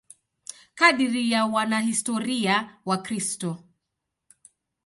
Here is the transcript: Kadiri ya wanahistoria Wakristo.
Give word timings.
Kadiri 0.75 1.31
ya 1.31 1.45
wanahistoria 1.45 2.79
Wakristo. 2.85 3.63